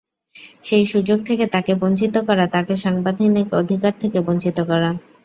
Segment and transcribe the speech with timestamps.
[0.63, 4.89] সেই সুযোগ থেকে তাকে বঞ্চিত করা তাকে সাংবিধানিক অধিকার থেকে বঞ্চিত করা।